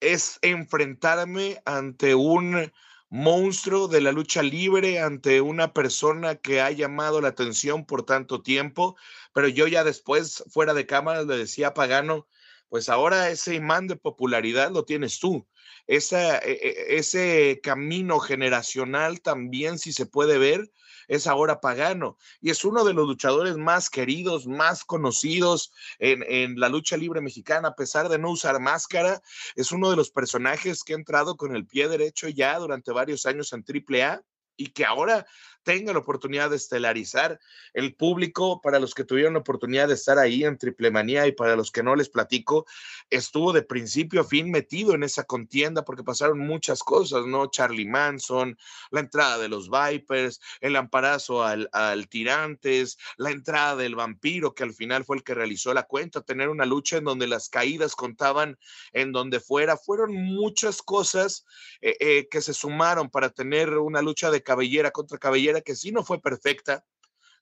[0.01, 2.73] es enfrentarme ante un
[3.11, 8.41] monstruo de la lucha libre ante una persona que ha llamado la atención por tanto
[8.41, 8.97] tiempo,
[9.35, 12.29] pero yo ya después, fuera de cámara, le decía a Pagano,
[12.69, 15.47] pues ahora ese imán de popularidad lo tienes tú.
[15.89, 20.71] Esa, e, e, ese camino generacional también, si se puede ver,
[21.11, 26.59] es ahora Pagano y es uno de los luchadores más queridos, más conocidos en, en,
[26.59, 29.21] la lucha libre mexicana, a pesar de no usar máscara,
[29.57, 33.27] es uno de los personajes que ha entrado con el pie derecho ya durante varios
[33.27, 34.23] años en AAA
[34.57, 35.27] y que ahora
[35.63, 37.39] tenga la oportunidad de estelarizar
[37.75, 41.33] el público, para los que tuvieron la oportunidad de estar ahí en Triple Manía y
[41.33, 42.67] para los que no les platico,
[43.11, 47.51] estuvo de principio a fin metido en esa contienda porque pasaron muchas cosas, ¿no?
[47.51, 48.59] Charlie Manson,
[48.91, 54.63] la entrada de los Vipers, el amparazo al, al Tirantes, la entrada del vampiro que
[54.63, 57.95] al final fue el que realizó la cuenta, tener una lucha en donde las caídas
[57.95, 58.59] contaban
[58.93, 61.47] en donde fuera, fueron muchas cosas
[61.81, 65.93] eh, eh, que se sumaron para tener una lucha de cabellera contra cabellera que sí
[65.93, 66.85] no fue perfecta,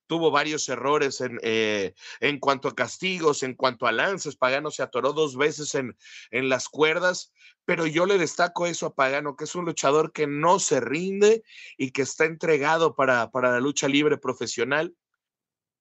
[0.09, 4.37] tuvo varios errores en, eh, en cuanto a castigos, en cuanto a lances.
[4.37, 5.97] Pagano se atoró dos veces en,
[6.31, 7.33] en las cuerdas,
[7.65, 11.45] pero yo le destaco eso a Pagano, que es un luchador que no se rinde
[11.77, 14.97] y que está entregado para, para la lucha libre profesional.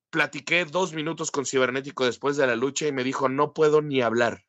[0.10, 4.02] Platiqué dos minutos con Cibernético después de la lucha y me dijo, no puedo ni
[4.02, 4.44] hablar.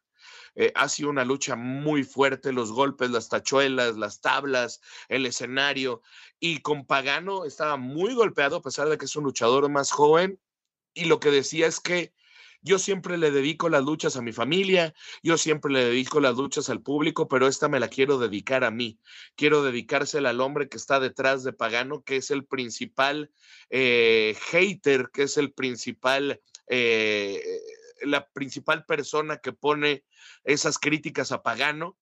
[0.55, 6.03] Eh, ha sido una lucha muy fuerte, los golpes, las tachuelas, las tablas, el escenario.
[6.41, 10.41] Y con Pagano estaba muy golpeado, a pesar de que es un luchador más joven.
[10.95, 12.13] Y lo que decía es que
[12.61, 16.69] yo siempre le dedico las luchas a mi familia, yo siempre le dedico las luchas
[16.69, 18.99] al público, pero esta me la quiero dedicar a mí.
[19.37, 23.31] Quiero dedicársela al hombre que está detrás de Pagano, que es el principal
[23.71, 27.41] eh, hater, que es el principal eh,
[28.03, 30.05] la principal persona que pone
[30.45, 31.97] esas críticas a Pagano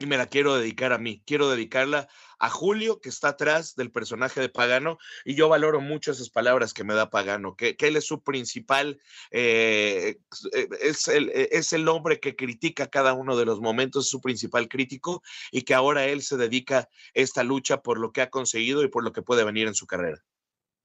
[0.00, 1.22] y me la quiero dedicar a mí.
[1.26, 2.08] Quiero dedicarla
[2.38, 6.72] a Julio, que está atrás del personaje de Pagano, y yo valoro mucho esas palabras
[6.72, 8.98] que me da Pagano, que, él es su principal,
[9.30, 10.16] eh,
[10.54, 14.10] eh, es, el, eh, es el hombre que critica cada uno de los momentos, es
[14.10, 15.22] su principal crítico,
[15.52, 19.04] y que ahora él se dedica esta lucha por lo que ha conseguido y por
[19.04, 20.24] lo que puede venir en su carrera.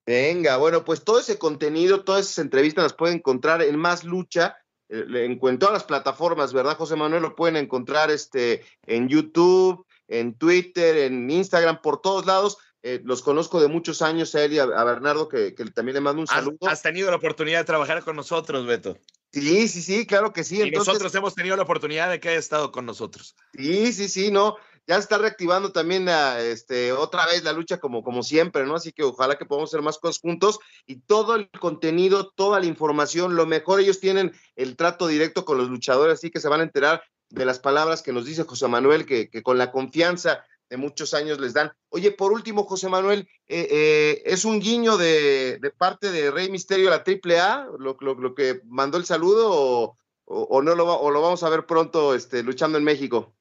[0.06, 4.58] Venga, bueno, pues todo ese contenido, todas esas entrevistas las pueden encontrar en Más Lucha,
[4.90, 7.24] eh, en, todas las plataformas, ¿verdad, José Manuel?
[7.24, 12.58] Lo pueden encontrar este, en YouTube, en Twitter, en Instagram, por todos lados.
[12.84, 16.22] Eh, los conozco de muchos años a él y a, Bernardo, que, también le mando
[16.22, 16.58] un saludo.
[16.68, 18.96] Has, tenido la oportunidad de trabajar con nosotros, Beto.
[19.32, 20.62] Sí, sí, sí, claro que sí.
[20.62, 23.36] Y nosotros hemos tenido la oportunidad de que haya estado con nosotros.
[23.54, 24.56] Sí, sí, sí, no
[24.88, 26.08] ya está reactivando también
[26.40, 28.76] este, otra vez la lucha como, como siempre, ¿no?
[28.76, 32.66] Así que ojalá que podamos hacer más cosas juntos y todo el contenido, toda la
[32.68, 36.60] información, lo mejor ellos tienen el trato directo con los luchadores, así que se van
[36.60, 40.78] a enterar de las palabras que nos dice José Manuel, que, con la confianza de
[40.78, 41.72] muchos años les dan.
[41.90, 46.90] Oye, por último, José Manuel, eh, eh, ¿es un guiño de, parte de Rey Misterio
[46.90, 51.44] la AAA, lo, lo, que mandó el saludo, o, o, no lo, o lo vamos
[51.44, 53.36] a ver pronto este, luchando en México?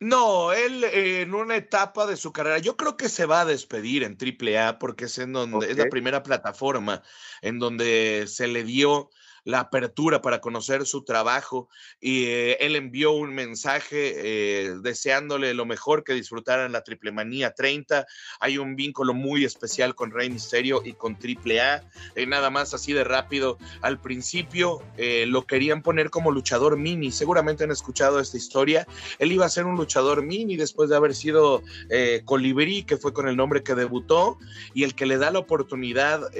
[0.00, 3.44] No, él eh, en una etapa de su carrera, yo creo que se va a
[3.44, 7.02] despedir en AAA porque es en donde es la primera plataforma
[7.42, 9.10] en donde se le dio
[9.44, 11.68] la apertura para conocer su trabajo
[12.00, 17.52] y eh, él envió un mensaje eh, deseándole lo mejor que disfrutaran la Triple Manía
[17.52, 18.06] 30.
[18.40, 21.84] Hay un vínculo muy especial con Rey Misterio y con Triple A.
[22.14, 23.58] Eh, nada más así de rápido.
[23.82, 24.82] Al principio
[25.26, 27.12] lo querían poner como luchador mini.
[27.12, 28.86] Seguramente han escuchado esta historia.
[29.18, 31.62] Él iba a ser un luchador mini después de haber sido
[32.24, 34.38] Colibrí, que fue con el nombre que debutó.
[34.72, 36.30] Y el que le da la oportunidad,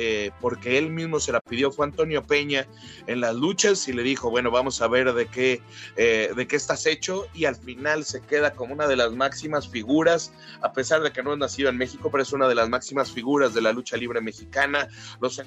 [0.41, 2.67] porque él mismo se la pidió, fue Antonio Peña
[3.07, 5.63] en las luchas y le dijo, bueno, vamos a ver de qué,
[5.97, 9.69] eh, de qué estás hecho y al final se queda como una de las máximas
[9.69, 10.33] figuras,
[10.63, 13.11] a pesar de que no es nacido en México, pero es una de las máximas
[13.11, 14.89] figuras de la lucha libre mexicana.
[15.21, 15.43] Los...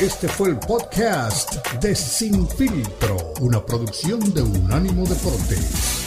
[0.00, 6.03] Este fue el podcast de Sin Filtro, una producción de Unánimo Deportes.